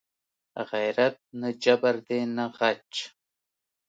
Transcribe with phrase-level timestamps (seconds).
[0.71, 2.91] غیرت نه جبر دی نه غچ